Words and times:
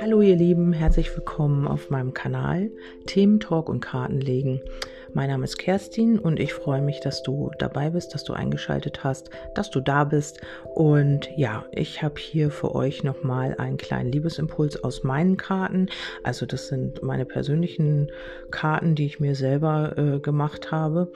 Hallo 0.00 0.20
ihr 0.20 0.34
Lieben, 0.34 0.72
herzlich 0.72 1.14
willkommen 1.14 1.68
auf 1.68 1.88
meinem 1.90 2.12
Kanal 2.12 2.70
Themen 3.06 3.38
Talk 3.38 3.68
und 3.68 3.80
Kartenlegen. 3.80 4.60
Mein 5.14 5.28
Name 5.28 5.44
ist 5.44 5.58
Kerstin 5.58 6.18
und 6.18 6.40
ich 6.40 6.54
freue 6.54 6.80
mich, 6.80 7.00
dass 7.00 7.22
du 7.22 7.50
dabei 7.58 7.90
bist, 7.90 8.14
dass 8.14 8.24
du 8.24 8.32
eingeschaltet 8.32 9.04
hast, 9.04 9.28
dass 9.54 9.70
du 9.70 9.80
da 9.80 10.04
bist. 10.04 10.40
Und 10.74 11.28
ja, 11.36 11.66
ich 11.70 12.02
habe 12.02 12.18
hier 12.18 12.50
für 12.50 12.74
euch 12.74 13.04
nochmal 13.04 13.54
einen 13.58 13.76
kleinen 13.76 14.10
Liebesimpuls 14.10 14.82
aus 14.82 15.04
meinen 15.04 15.36
Karten. 15.36 15.88
Also 16.22 16.46
das 16.46 16.68
sind 16.68 17.02
meine 17.02 17.26
persönlichen 17.26 18.10
Karten, 18.50 18.94
die 18.94 19.04
ich 19.04 19.20
mir 19.20 19.34
selber 19.34 19.98
äh, 19.98 20.18
gemacht 20.18 20.72
habe. 20.72 21.12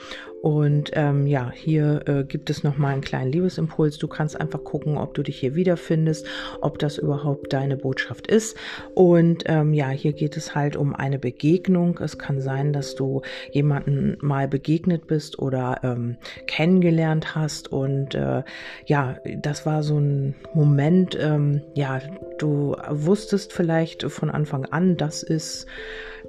Und 0.47 0.93
ähm, 0.93 1.27
ja, 1.27 1.51
hier 1.53 2.03
äh, 2.07 2.23
gibt 2.23 2.51
es 2.51 2.63
nochmal 2.63 2.93
einen 2.93 3.01
kleinen 3.01 3.33
Liebesimpuls. 3.33 3.99
Du 3.99 4.07
kannst 4.07 4.41
einfach 4.41 4.63
gucken, 4.63 4.97
ob 4.97 5.13
du 5.15 5.25
dich 5.25 5.41
hier 5.41 5.57
wiederfindest, 5.57 6.25
ob 6.61 6.79
das 6.79 6.99
überhaupt 6.99 7.53
deine 7.53 7.77
Botschaft 7.77 8.29
ist. 8.29 8.57
Und 8.95 9.43
ähm, 9.47 9.75
ja, 9.75 9.89
hier 9.89 10.13
geht 10.13 10.37
es 10.37 10.55
halt 10.55 10.77
um 10.77 10.95
eine 10.95 11.19
Begegnung. 11.19 11.99
Es 12.01 12.17
kann 12.17 12.41
sein, 12.41 12.73
dass 12.73 12.95
du 12.95 13.23
jemanden 13.51 14.19
mal 14.21 14.47
begegnet 14.47 15.09
bist 15.09 15.41
oder 15.41 15.81
ähm, 15.83 16.17
kennengelernt 16.47 17.35
hast. 17.35 17.73
Und 17.73 18.15
äh, 18.15 18.45
ja, 18.85 19.17
das 19.39 19.67
war 19.67 19.83
so 19.83 19.99
ein 19.99 20.37
Moment, 20.55 21.19
ähm, 21.21 21.61
ja, 21.75 22.01
du 22.39 22.77
wusstest 22.89 23.53
vielleicht 23.53 24.05
von 24.05 24.31
Anfang 24.31 24.65
an, 24.67 24.97
das 24.97 25.25
ist 25.25 25.67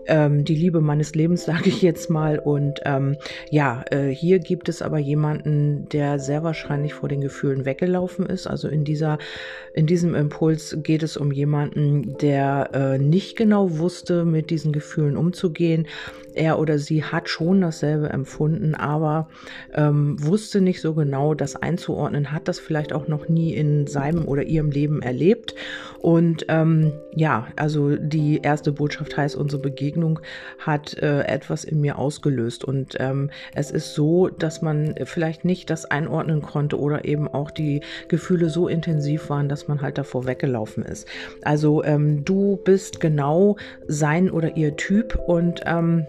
ähm, 0.08 0.44
die 0.44 0.56
Liebe 0.56 0.82
meines 0.82 1.14
Lebens, 1.16 1.46
sage 1.46 1.70
ich 1.70 1.82
jetzt 1.82 2.10
mal. 2.10 2.40
Und 2.40 2.80
ähm, 2.86 3.18
ja, 3.52 3.84
äh, 3.92 4.07
hier 4.10 4.40
gibt 4.40 4.70
es 4.70 4.82
aber 4.82 4.98
jemanden, 4.98 5.88
der 5.90 6.20
sehr 6.20 6.44
wahrscheinlich 6.44 6.94
vor 6.94 7.10
den 7.10 7.22
Gefühlen 7.22 7.66
weggelaufen 7.66 8.26
ist. 8.26 8.48
Also 8.48 8.68
in 8.68 8.84
dieser, 8.84 9.18
in 9.74 9.88
diesem 9.88 10.16
Impuls 10.16 10.78
geht 10.84 11.04
es 11.04 11.18
um 11.18 11.32
jemanden, 11.32 12.18
der 12.18 12.70
äh, 12.74 12.98
nicht 12.98 13.36
genau 13.36 13.78
wusste, 13.78 14.26
mit 14.26 14.50
diesen 14.50 14.72
Gefühlen 14.72 15.18
umzugehen. 15.18 15.88
Er 16.38 16.60
oder 16.60 16.80
sie 16.80 17.04
hat 17.04 17.30
schon 17.30 17.62
dasselbe 17.62 18.10
empfunden, 18.10 18.76
aber 18.76 19.28
ähm, 19.74 20.16
wusste 20.24 20.62
nicht 20.62 20.82
so 20.82 20.94
genau, 20.94 21.34
das 21.34 21.56
einzuordnen, 21.56 22.32
hat 22.32 22.48
das 22.48 22.60
vielleicht 22.60 22.94
auch 22.94 23.08
noch 23.08 23.28
nie 23.28 23.54
in 23.54 23.88
seinem 23.88 24.28
oder 24.28 24.44
ihrem 24.44 24.72
Leben 24.72 25.02
erlebt. 25.02 25.56
Und 26.00 26.46
ähm, 26.48 26.94
ja, 27.16 27.48
also 27.56 27.96
die 27.96 28.40
erste 28.42 28.72
Botschaft 28.72 29.18
heißt, 29.18 29.36
unsere 29.36 29.62
Begegnung 29.62 30.20
hat 30.60 30.98
äh, 30.98 31.24
etwas 31.24 31.64
in 31.64 31.82
mir 31.82 31.98
ausgelöst. 31.98 32.64
Und 32.64 32.96
ähm, 33.00 33.32
es 33.54 33.72
ist 33.72 33.94
so, 33.94 34.28
dass 34.28 34.62
man 34.62 34.96
vielleicht 35.06 35.44
nicht 35.44 35.70
das 35.70 35.86
einordnen 35.86 36.42
konnte 36.42 36.80
oder 36.80 37.06
eben 37.06 37.28
auch 37.28 37.52
die 37.52 37.82
Gefühle 38.08 38.50
so 38.50 38.68
intensiv 38.68 39.30
waren, 39.30 39.50
dass 39.50 39.68
man 39.68 39.82
halt 39.82 39.98
davor 39.98 40.28
weggelaufen 40.28 40.84
ist. 40.84 41.08
Also 41.42 41.84
ähm, 41.84 42.24
du 42.24 42.58
bist 42.58 43.00
genau 43.00 43.58
sein 43.88 44.30
oder 44.30 44.56
ihr 44.56 44.76
Typ 44.76 45.18
und 45.28 45.62
ähm, 45.66 46.06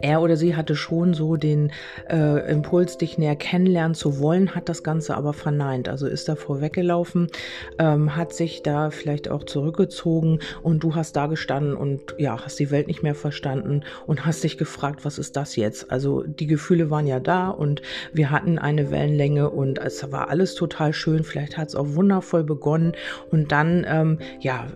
er 0.00 0.22
oder 0.22 0.36
sie 0.36 0.56
hatte 0.56 0.76
schon 0.76 1.14
so 1.14 1.36
den 1.36 1.72
äh, 2.08 2.50
Impuls, 2.50 2.98
dich 2.98 3.18
näher 3.18 3.36
kennenlernen 3.36 3.94
zu 3.94 4.18
wollen, 4.20 4.54
hat 4.54 4.68
das 4.68 4.82
Ganze 4.82 5.16
aber 5.16 5.32
verneint. 5.32 5.88
Also 5.88 6.06
ist 6.06 6.28
da 6.28 6.36
vorweggelaufen, 6.36 7.28
ähm, 7.78 8.16
hat 8.16 8.32
sich 8.32 8.62
da 8.62 8.90
vielleicht 8.90 9.28
auch 9.28 9.44
zurückgezogen 9.44 10.40
und 10.62 10.82
du 10.82 10.94
hast 10.94 11.16
da 11.16 11.26
gestanden 11.26 11.74
und 11.74 12.14
ja, 12.18 12.38
hast 12.44 12.58
die 12.58 12.70
Welt 12.70 12.86
nicht 12.86 13.02
mehr 13.02 13.14
verstanden 13.14 13.82
und 14.06 14.26
hast 14.26 14.44
dich 14.44 14.58
gefragt, 14.58 15.04
was 15.04 15.18
ist 15.18 15.36
das 15.36 15.56
jetzt? 15.56 15.90
Also 15.90 16.22
die 16.22 16.46
Gefühle 16.46 16.90
waren 16.90 17.06
ja 17.06 17.20
da 17.20 17.48
und 17.48 17.82
wir 18.12 18.30
hatten 18.30 18.58
eine 18.58 18.90
Wellenlänge 18.90 19.50
und 19.50 19.78
es 19.78 20.10
war 20.10 20.28
alles 20.28 20.54
total 20.54 20.92
schön. 20.92 21.24
Vielleicht 21.24 21.56
hat 21.56 21.68
es 21.68 21.74
auch 21.74 21.94
wundervoll 21.94 22.44
begonnen 22.44 22.92
und 23.30 23.52
dann, 23.52 23.84
ähm, 23.88 24.18
ja, 24.40 24.66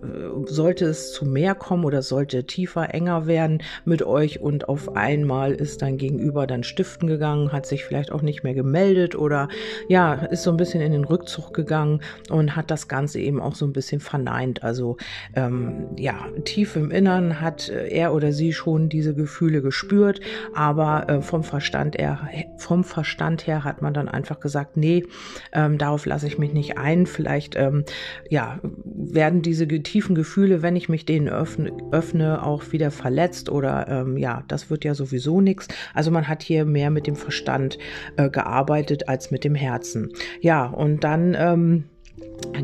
sollte 0.46 0.86
es 0.86 1.12
zu 1.12 1.24
mehr 1.24 1.54
kommen 1.54 1.84
oder 1.84 2.02
sollte 2.02 2.44
tiefer, 2.44 2.94
enger 2.94 3.26
werden 3.26 3.62
mit 3.84 4.02
euch 4.02 4.40
und 4.40 4.68
auf 4.68 4.83
einmal 4.88 5.52
ist 5.52 5.82
dein 5.82 5.98
Gegenüber 5.98 6.46
dann 6.46 6.62
stiften 6.62 7.08
gegangen, 7.08 7.52
hat 7.52 7.66
sich 7.66 7.84
vielleicht 7.84 8.12
auch 8.12 8.22
nicht 8.22 8.42
mehr 8.42 8.54
gemeldet 8.54 9.14
oder 9.14 9.48
ja, 9.88 10.14
ist 10.14 10.42
so 10.42 10.50
ein 10.50 10.56
bisschen 10.56 10.80
in 10.80 10.92
den 10.92 11.04
Rückzug 11.04 11.52
gegangen 11.52 12.00
und 12.30 12.56
hat 12.56 12.70
das 12.70 12.88
Ganze 12.88 13.20
eben 13.20 13.40
auch 13.40 13.54
so 13.54 13.66
ein 13.66 13.72
bisschen 13.72 14.00
verneint. 14.00 14.62
Also 14.62 14.96
ähm, 15.34 15.88
ja, 15.96 16.26
tief 16.44 16.76
im 16.76 16.90
Innern 16.90 17.40
hat 17.40 17.68
äh, 17.68 17.88
er 17.88 18.14
oder 18.14 18.32
sie 18.32 18.52
schon 18.52 18.88
diese 18.88 19.14
Gefühle 19.14 19.62
gespürt, 19.62 20.20
aber 20.54 21.08
äh, 21.08 21.22
vom 21.22 21.44
Verstand 21.44 21.98
her, 21.98 22.28
vom 22.56 22.84
Verstand 22.84 23.46
her 23.46 23.64
hat 23.64 23.82
man 23.82 23.94
dann 23.94 24.08
einfach 24.08 24.40
gesagt, 24.40 24.76
nee, 24.76 25.04
ähm, 25.52 25.78
darauf 25.78 26.06
lasse 26.06 26.26
ich 26.26 26.38
mich 26.38 26.52
nicht 26.52 26.78
ein. 26.78 27.06
Vielleicht 27.06 27.56
ähm, 27.56 27.84
ja, 28.28 28.58
werden 28.84 29.42
diese 29.42 29.66
tiefen 29.66 30.14
Gefühle, 30.14 30.62
wenn 30.62 30.76
ich 30.76 30.88
mich 30.88 31.04
denen 31.04 31.28
öffne, 31.28 31.72
öffne 31.92 32.44
auch 32.44 32.72
wieder 32.72 32.90
verletzt 32.90 33.48
oder 33.48 33.86
ähm, 33.88 34.16
ja, 34.16 34.42
das 34.48 34.70
wird 34.70 34.73
ja 34.82 34.94
sowieso 34.94 35.40
nichts. 35.40 35.68
Also 35.94 36.10
man 36.10 36.26
hat 36.26 36.42
hier 36.42 36.64
mehr 36.64 36.90
mit 36.90 37.06
dem 37.06 37.14
Verstand 37.14 37.78
äh, 38.16 38.28
gearbeitet 38.28 39.08
als 39.08 39.30
mit 39.30 39.44
dem 39.44 39.54
Herzen. 39.54 40.12
Ja, 40.40 40.66
und 40.66 41.04
dann 41.04 41.36
ähm, 41.38 41.84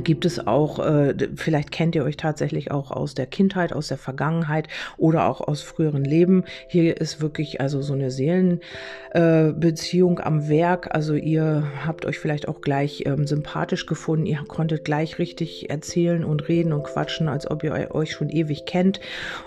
gibt 0.05 0.25
es 0.25 0.47
auch, 0.47 0.78
äh, 0.78 1.15
vielleicht 1.37 1.72
kennt 1.72 1.94
ihr 1.94 2.05
euch 2.05 2.16
tatsächlich 2.16 2.71
auch 2.71 2.91
aus 2.91 3.15
der 3.15 3.27
Kindheit, 3.27 3.72
aus 3.72 3.88
der 3.88 3.99
Vergangenheit 3.99 4.69
oder 4.97 5.28
auch 5.28 5.41
aus 5.41 5.62
früheren 5.62 6.05
Leben. 6.05 6.44
Hier 6.69 7.00
ist 7.00 7.21
wirklich 7.21 7.61
also 7.61 7.83
so 7.83 7.94
eine 7.94 8.11
Seelenbeziehung 8.11 10.19
äh, 10.19 10.22
am 10.22 10.49
Werk. 10.49 10.94
Also 10.94 11.15
ihr 11.15 11.65
habt 11.84 12.06
euch 12.06 12.19
vielleicht 12.19 12.49
auch 12.49 12.61
gleich 12.61 13.05
ähm, 13.06 13.27
sympathisch 13.27 13.87
gefunden. 13.87 14.27
Ihr 14.27 14.44
konntet 14.47 14.84
gleich 14.84 15.19
richtig 15.19 15.71
erzählen 15.71 16.25
und 16.25 16.49
reden 16.49 16.72
und 16.72 16.84
quatschen, 16.84 17.28
als 17.28 17.50
ob 17.50 17.65
ihr 17.65 17.94
euch 17.94 18.12
schon 18.12 18.31
ewig 18.31 18.67
kennt. 18.67 19.00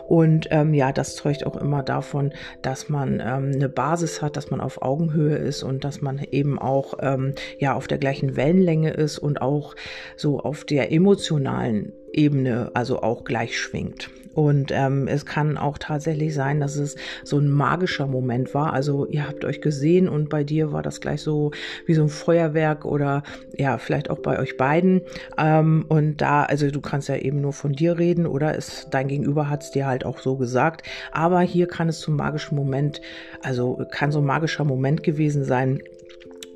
Und 0.07 0.47
ähm, 0.51 0.73
ja, 0.73 0.91
das 0.91 1.15
zeugt 1.15 1.45
auch 1.45 1.55
immer 1.55 1.83
davon, 1.83 2.33
dass 2.61 2.89
man 2.89 3.21
ähm, 3.21 3.51
eine 3.53 3.69
Basis 3.69 4.21
hat, 4.21 4.35
dass 4.37 4.51
man 4.51 4.61
auf 4.61 4.81
Augenhöhe 4.81 5.37
ist 5.37 5.63
und 5.63 5.83
dass 5.83 6.01
man 6.01 6.19
eben 6.31 6.59
auch 6.59 6.95
ähm, 6.99 7.33
ja 7.59 7.73
auf 7.73 7.87
der 7.87 7.97
gleichen 7.97 8.35
Wellenlänge 8.35 8.91
ist 8.91 9.19
und 9.19 9.41
auch 9.41 9.75
so 10.15 10.39
auf 10.39 10.65
der 10.65 10.91
emotionalen 10.91 11.93
Ebene 12.11 12.71
also 12.73 13.01
auch 13.01 13.23
gleich 13.23 13.57
schwingt. 13.57 14.09
Und 14.33 14.71
ähm, 14.71 15.07
es 15.07 15.25
kann 15.25 15.57
auch 15.57 15.77
tatsächlich 15.77 16.33
sein, 16.33 16.59
dass 16.59 16.75
es 16.75 16.95
so 17.23 17.37
ein 17.37 17.49
magischer 17.49 18.07
Moment 18.07 18.53
war. 18.53 18.73
Also 18.73 19.05
ihr 19.05 19.27
habt 19.27 19.45
euch 19.45 19.61
gesehen 19.61 20.09
und 20.09 20.29
bei 20.29 20.43
dir 20.43 20.71
war 20.71 20.81
das 20.81 21.01
gleich 21.01 21.21
so 21.21 21.51
wie 21.85 21.93
so 21.93 22.01
ein 22.01 22.09
Feuerwerk 22.09 22.83
oder 22.85 23.23
ja, 23.57 23.77
vielleicht 23.77 24.09
auch 24.09 24.19
bei 24.19 24.39
euch 24.39 24.57
beiden. 24.57 25.01
Ähm, 25.37 25.85
und 25.87 26.17
da, 26.21 26.43
also 26.43 26.69
du 26.71 26.81
kannst 26.81 27.09
ja 27.09 27.15
eben 27.15 27.41
nur 27.41 27.53
von 27.53 27.73
dir 27.73 27.99
reden 27.99 28.25
oder 28.25 28.57
es, 28.57 28.87
dein 28.89 29.07
Gegenüber 29.07 29.49
hat 29.49 29.63
es 29.63 29.71
dir 29.71 29.85
halt 29.85 30.03
auch 30.05 30.19
so 30.19 30.35
gesagt. 30.35 30.83
Aber 31.11 31.41
hier 31.41 31.67
kann 31.67 31.89
es 31.89 31.99
zum 31.99 32.15
magischen 32.15 32.55
Moment, 32.55 33.01
also 33.43 33.85
kann 33.91 34.11
so 34.11 34.19
ein 34.19 34.25
magischer 34.25 34.63
Moment 34.63 35.03
gewesen 35.03 35.45
sein, 35.45 35.83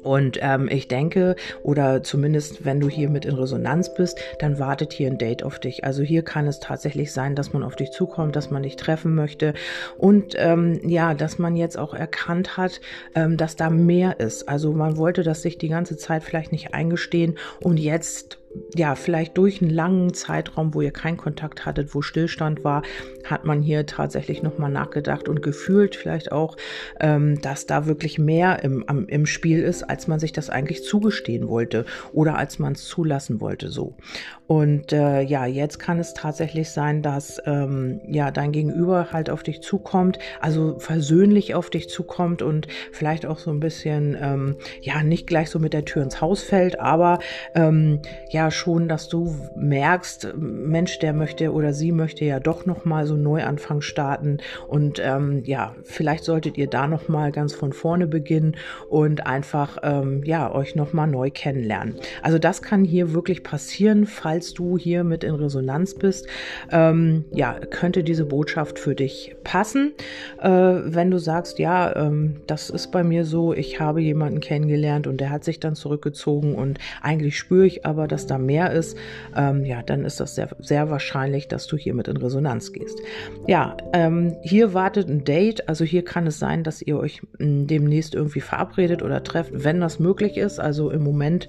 und 0.03 0.39
ähm, 0.41 0.69
ich 0.71 0.87
denke, 0.87 1.35
oder 1.63 2.03
zumindest 2.03 2.65
wenn 2.65 2.79
du 2.79 2.89
hier 2.89 3.09
mit 3.09 3.25
in 3.25 3.35
Resonanz 3.35 3.93
bist, 3.93 4.19
dann 4.39 4.59
wartet 4.59 4.93
hier 4.93 5.07
ein 5.07 5.17
Date 5.17 5.43
auf 5.43 5.59
dich. 5.59 5.83
Also 5.83 6.03
hier 6.03 6.23
kann 6.23 6.47
es 6.47 6.59
tatsächlich 6.59 7.11
sein, 7.11 7.35
dass 7.35 7.53
man 7.53 7.63
auf 7.63 7.75
dich 7.75 7.91
zukommt, 7.91 8.35
dass 8.35 8.51
man 8.51 8.63
dich 8.63 8.75
treffen 8.75 9.15
möchte 9.15 9.53
und 9.97 10.35
ähm, 10.37 10.79
ja, 10.87 11.13
dass 11.13 11.39
man 11.39 11.55
jetzt 11.55 11.77
auch 11.77 11.93
erkannt 11.93 12.57
hat, 12.57 12.81
ähm, 13.15 13.37
dass 13.37 13.55
da 13.55 13.69
mehr 13.69 14.19
ist. 14.19 14.47
Also 14.47 14.73
man 14.73 14.97
wollte 14.97 15.23
das 15.23 15.41
sich 15.41 15.57
die 15.57 15.69
ganze 15.69 15.97
Zeit 15.97 16.23
vielleicht 16.23 16.51
nicht 16.51 16.73
eingestehen 16.73 17.37
und 17.61 17.77
jetzt 17.77 18.39
ja, 18.75 18.95
vielleicht 18.95 19.37
durch 19.37 19.61
einen 19.61 19.71
langen 19.71 20.13
Zeitraum, 20.13 20.73
wo 20.73 20.81
ihr 20.81 20.91
keinen 20.91 21.17
Kontakt 21.17 21.65
hattet, 21.65 21.93
wo 21.93 22.01
Stillstand 22.01 22.63
war, 22.63 22.83
hat 23.23 23.45
man 23.45 23.61
hier 23.61 23.85
tatsächlich 23.85 24.43
nochmal 24.43 24.71
nachgedacht 24.71 25.27
und 25.27 25.41
gefühlt 25.41 25.95
vielleicht 25.95 26.31
auch, 26.31 26.55
ähm, 26.99 27.41
dass 27.41 27.65
da 27.65 27.85
wirklich 27.85 28.19
mehr 28.19 28.63
im, 28.63 28.83
am, 28.87 29.07
im 29.07 29.25
Spiel 29.25 29.61
ist, 29.61 29.83
als 29.83 30.07
man 30.07 30.19
sich 30.19 30.31
das 30.31 30.49
eigentlich 30.49 30.83
zugestehen 30.83 31.47
wollte 31.47 31.85
oder 32.13 32.37
als 32.37 32.59
man 32.59 32.73
es 32.73 32.85
zulassen 32.85 33.41
wollte 33.41 33.69
so. 33.69 33.95
Und 34.47 34.93
äh, 34.93 35.21
ja, 35.21 35.45
jetzt 35.45 35.77
kann 35.77 35.99
es 35.99 36.13
tatsächlich 36.13 36.69
sein, 36.69 37.01
dass 37.01 37.41
ähm, 37.45 37.99
ja 38.07 38.31
dein 38.31 38.53
Gegenüber 38.53 39.11
halt 39.11 39.29
auf 39.29 39.43
dich 39.43 39.61
zukommt, 39.61 40.19
also 40.39 40.79
versöhnlich 40.79 41.53
auf 41.53 41.69
dich 41.69 41.89
zukommt 41.89 42.41
und 42.41 42.67
vielleicht 42.93 43.25
auch 43.25 43.39
so 43.39 43.51
ein 43.51 43.59
bisschen, 43.59 44.17
ähm, 44.19 44.55
ja, 44.81 45.03
nicht 45.03 45.27
gleich 45.27 45.49
so 45.49 45.59
mit 45.59 45.73
der 45.73 45.83
Tür 45.83 46.03
ins 46.03 46.21
Haus 46.21 46.43
fällt, 46.43 46.79
aber 46.79 47.19
ähm, 47.55 47.99
ja, 48.29 48.36
ja 48.37 48.51
schon, 48.51 48.87
dass 48.87 49.09
du 49.09 49.35
merkst, 49.55 50.33
Mensch, 50.37 50.99
der 50.99 51.13
möchte 51.13 51.51
oder 51.51 51.73
sie 51.73 51.91
möchte 51.91 52.23
ja 52.23 52.39
doch 52.39 52.65
noch 52.65 52.85
mal 52.85 53.07
so 53.07 53.15
Neuanfang 53.15 53.81
starten 53.81 54.37
und 54.67 55.01
ähm, 55.03 55.41
ja, 55.43 55.75
vielleicht 55.83 56.23
solltet 56.23 56.57
ihr 56.57 56.67
da 56.67 56.87
noch 56.87 57.07
mal 57.07 57.31
ganz 57.31 57.53
von 57.53 57.73
vorne 57.73 58.07
beginnen 58.07 58.55
und 58.89 59.25
einfach 59.25 59.79
ähm, 59.81 60.23
ja 60.23 60.53
euch 60.53 60.75
noch 60.75 60.93
mal 60.93 61.07
neu 61.07 61.31
kennenlernen. 61.31 61.95
Also 62.21 62.37
das 62.37 62.61
kann 62.61 62.83
hier 62.83 63.13
wirklich 63.13 63.43
passieren, 63.43 64.05
falls 64.05 64.53
du 64.53 64.77
hier 64.77 65.03
mit 65.03 65.23
in 65.23 65.33
Resonanz 65.33 65.95
bist. 65.95 66.27
Ähm, 66.71 67.25
ja, 67.31 67.53
könnte 67.53 68.03
diese 68.03 68.25
Botschaft 68.25 68.77
für 68.77 68.93
dich 68.93 69.35
passen, 69.43 69.93
äh, 70.41 70.49
wenn 70.49 71.09
du 71.09 71.17
sagst, 71.17 71.57
ja, 71.57 71.95
ähm, 71.95 72.41
das 72.45 72.69
ist 72.69 72.91
bei 72.91 73.03
mir 73.03 73.25
so, 73.25 73.53
ich 73.53 73.79
habe 73.79 74.01
jemanden 74.01 74.41
kennengelernt 74.41 75.07
und 75.07 75.19
der 75.19 75.31
hat 75.31 75.43
sich 75.43 75.59
dann 75.59 75.75
zurückgezogen 75.75 76.53
und 76.53 76.77
eigentlich 77.01 77.37
spüre 77.37 77.65
ich 77.65 77.85
aber, 77.85 78.07
dass 78.07 78.26
da 78.27 78.37
mehr 78.37 78.71
ist, 78.71 78.97
ähm, 79.35 79.65
ja, 79.65 79.81
dann 79.81 80.05
ist 80.05 80.19
das 80.19 80.35
sehr, 80.35 80.49
sehr 80.59 80.89
wahrscheinlich, 80.89 81.47
dass 81.47 81.67
du 81.67 81.77
hier 81.77 81.93
mit 81.93 82.07
in 82.07 82.17
Resonanz 82.17 82.73
gehst. 82.73 82.99
Ja, 83.47 83.75
ähm, 83.93 84.35
hier 84.41 84.73
wartet 84.73 85.09
ein 85.09 85.23
Date, 85.23 85.67
also 85.67 85.83
hier 85.83 86.03
kann 86.03 86.27
es 86.27 86.39
sein, 86.39 86.63
dass 86.63 86.81
ihr 86.81 86.97
euch 86.97 87.21
hm, 87.39 87.67
demnächst 87.67 88.15
irgendwie 88.15 88.41
verabredet 88.41 89.01
oder 89.01 89.23
trefft, 89.23 89.51
wenn 89.53 89.81
das 89.81 89.99
möglich 89.99 90.37
ist. 90.37 90.59
Also 90.59 90.91
im 90.91 91.03
Moment 91.03 91.47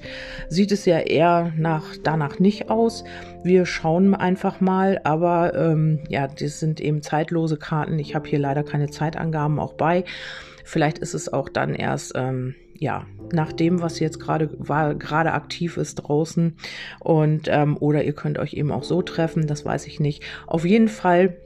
sieht 0.48 0.72
es 0.72 0.84
ja 0.84 0.98
eher 0.98 1.52
nach, 1.56 1.84
danach 2.02 2.38
nicht 2.38 2.70
aus. 2.70 3.04
Wir 3.42 3.66
schauen 3.66 4.14
einfach 4.14 4.60
mal, 4.60 5.00
aber 5.04 5.54
ähm, 5.54 6.00
ja, 6.08 6.28
das 6.28 6.60
sind 6.60 6.80
eben 6.80 7.02
zeitlose 7.02 7.56
Karten. 7.56 7.98
Ich 7.98 8.14
habe 8.14 8.28
hier 8.28 8.38
leider 8.38 8.62
keine 8.62 8.90
Zeitangaben 8.90 9.58
auch 9.58 9.74
bei. 9.74 10.04
Vielleicht 10.68 10.98
ist 10.98 11.14
es 11.14 11.32
auch 11.32 11.48
dann 11.48 11.74
erst, 11.74 12.12
ähm, 12.14 12.54
ja, 12.74 13.06
nach 13.32 13.54
dem, 13.54 13.80
was 13.80 14.00
jetzt 14.00 14.20
gerade 14.20 14.50
war, 14.58 14.94
gerade 14.94 15.32
aktiv 15.32 15.78
ist 15.78 15.94
draußen. 15.94 16.58
Und 17.00 17.48
ähm, 17.48 17.78
oder 17.80 18.04
ihr 18.04 18.12
könnt 18.12 18.38
euch 18.38 18.52
eben 18.52 18.70
auch 18.70 18.84
so 18.84 19.00
treffen, 19.00 19.46
das 19.46 19.64
weiß 19.64 19.86
ich 19.86 19.98
nicht. 19.98 20.22
Auf 20.46 20.66
jeden 20.66 20.88
Fall 20.88 21.38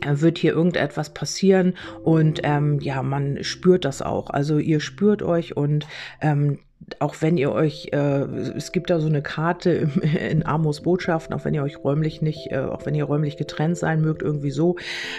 äh, 0.00 0.22
wird 0.22 0.38
hier 0.38 0.54
irgendetwas 0.54 1.12
passieren 1.12 1.74
und 2.02 2.40
ähm, 2.44 2.80
ja, 2.80 3.02
man 3.02 3.44
spürt 3.44 3.84
das 3.84 4.00
auch. 4.00 4.30
Also 4.30 4.56
ihr 4.56 4.80
spürt 4.80 5.22
euch 5.22 5.54
und 5.54 5.86
ähm, 6.22 6.60
auch 6.98 7.16
wenn 7.20 7.36
ihr 7.36 7.52
euch, 7.52 7.88
äh, 7.92 8.24
es 8.56 8.72
gibt 8.72 8.90
da 8.90 9.00
so 9.00 9.08
eine 9.08 9.22
Karte 9.22 9.70
im, 9.70 10.00
in 10.30 10.46
Amos 10.46 10.82
Botschaften, 10.82 11.34
auch 11.34 11.44
wenn 11.44 11.54
ihr 11.54 11.62
euch 11.62 11.82
räumlich 11.82 12.22
nicht, 12.22 12.52
äh, 12.52 12.58
auch 12.58 12.86
wenn 12.86 12.94
ihr 12.94 13.04
räumlich 13.04 13.36
getrennt 13.36 13.76
sein 13.76 14.00
mögt, 14.00 14.22
irgendwie 14.22 14.50
so. 14.50 14.76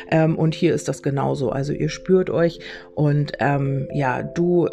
Ähm, 0.10 0.38
und 0.38 0.56
hier 0.56 0.74
ist 0.74 0.88
das 0.88 1.04
genauso. 1.04 1.50
Also 1.50 1.74
ihr 1.74 1.90
spürt 1.90 2.30
euch 2.30 2.60
und 2.96 3.34
ähm, 3.40 3.88
ja, 3.92 4.24
du 4.24 4.68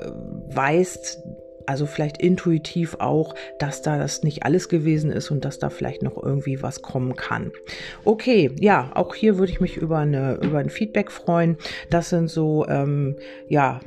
weißt, 0.51 1.23
also 1.67 1.87
vielleicht 1.87 2.19
intuitiv 2.19 2.97
auch, 2.99 3.35
dass 3.59 3.83
da 3.83 3.99
das 3.99 4.23
nicht 4.23 4.45
alles 4.45 4.69
gewesen 4.69 5.11
ist 5.11 5.31
und 5.31 5.45
dass 5.45 5.59
da 5.59 5.71
vielleicht 5.71 6.03
noch 6.03 6.23
irgendwie 6.23 6.63
was 6.63 6.83
kommen 6.83 7.17
kann. 7.17 7.53
Okay, 8.05 8.51
ja, 8.61 8.91
auch 8.95 9.15
hier 9.15 9.39
würde 9.39 9.53
ich 9.53 9.61
mich 9.61 9.77
über, 9.77 9.99
eine, 9.99 10.39
über 10.43 10.59
ein 10.59 10.71
Feedback 10.71 11.11
freuen. 11.11 11.57
Das 11.91 12.11
sind 12.11 12.29
so, 12.29 12.67
ähm, 12.69 13.17
ja, 13.49 13.81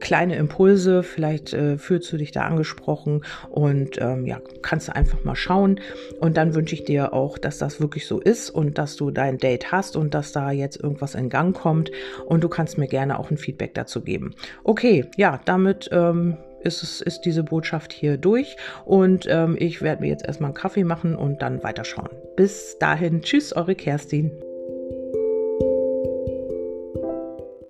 kleine 0.00 0.36
Impulse. 0.36 1.02
Vielleicht 1.02 1.52
äh, 1.52 1.78
fühlst 1.78 2.12
du 2.12 2.16
dich 2.16 2.32
da 2.32 2.42
angesprochen 2.42 3.24
und 3.50 4.00
ähm, 4.00 4.26
ja, 4.26 4.40
kannst 4.62 4.88
du 4.88 4.94
einfach 4.94 5.24
mal 5.24 5.36
schauen. 5.36 5.80
Und 6.20 6.36
dann 6.36 6.54
wünsche 6.54 6.74
ich 6.74 6.84
dir 6.84 7.12
auch, 7.12 7.38
dass 7.38 7.58
das 7.58 7.80
wirklich 7.80 8.06
so 8.06 8.20
ist 8.20 8.50
und 8.50 8.78
dass 8.78 8.96
du 8.96 9.10
dein 9.10 9.38
Date 9.38 9.72
hast 9.72 9.96
und 9.96 10.14
dass 10.14 10.32
da 10.32 10.50
jetzt 10.50 10.80
irgendwas 10.80 11.14
in 11.14 11.28
Gang 11.28 11.56
kommt. 11.56 11.90
Und 12.26 12.44
du 12.44 12.48
kannst 12.48 12.78
mir 12.78 12.88
gerne 12.88 13.18
auch 13.18 13.30
ein 13.30 13.38
Feedback 13.38 13.74
dazu 13.74 14.00
geben. 14.00 14.34
Okay, 14.62 15.04
ja, 15.16 15.40
damit 15.44 15.88
ähm, 15.92 16.36
ist, 16.64 16.82
es, 16.82 17.00
ist 17.00 17.22
diese 17.22 17.42
Botschaft 17.42 17.92
hier 17.92 18.16
durch 18.16 18.56
und 18.84 19.26
ähm, 19.28 19.56
ich 19.58 19.82
werde 19.82 20.02
mir 20.02 20.08
jetzt 20.08 20.26
erstmal 20.26 20.48
einen 20.48 20.54
Kaffee 20.54 20.84
machen 20.84 21.16
und 21.16 21.42
dann 21.42 21.62
weiterschauen. 21.62 22.10
Bis 22.36 22.78
dahin, 22.78 23.22
tschüss, 23.22 23.54
eure 23.54 23.74
Kerstin. 23.74 24.32